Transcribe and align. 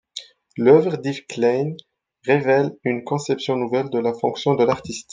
L'œuvre 0.57 0.97
d'Yves 0.97 1.27
Klein 1.27 1.73
révèle 2.25 2.75
une 2.83 3.03
conception 3.03 3.55
nouvelle 3.55 3.91
de 3.91 3.99
la 3.99 4.15
fonction 4.15 4.55
de 4.55 4.63
l'artiste. 4.63 5.09